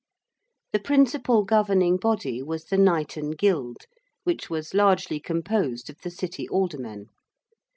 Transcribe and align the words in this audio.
The 0.73 0.79
principal 0.79 1.43
governing 1.43 1.97
body 1.97 2.41
was 2.41 2.65
the 2.65 2.75
'Knighten 2.79 3.35
Guild,' 3.37 3.85
which 4.23 4.49
was 4.49 4.73
largely 4.73 5.19
composed 5.19 5.91
of 5.91 5.97
the 6.01 6.09
City 6.09 6.49
aldermen. 6.49 7.05